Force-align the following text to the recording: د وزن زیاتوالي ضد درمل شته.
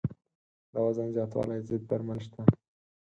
د 0.71 0.73
وزن 0.85 1.07
زیاتوالي 1.15 1.57
ضد 1.67 1.83
درمل 1.89 2.19
شته. 2.25 2.41